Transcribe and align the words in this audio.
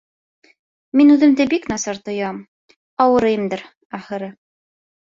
Мин 1.01 1.15
үҙемде 1.17 1.47
бик 1.53 1.69
насар 1.73 2.01
тоям: 2.09 2.41
ауырыйымдыр, 3.09 3.67
ахырыһы 4.03 4.37